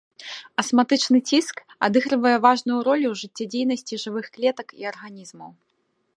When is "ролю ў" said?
2.89-3.15